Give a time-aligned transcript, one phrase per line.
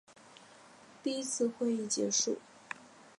[1.03, 2.39] 第一次会议结束。